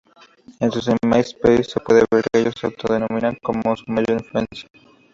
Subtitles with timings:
[0.59, 4.67] En su myspace se puede ver que ellos se autodenominan como su mayor influencia.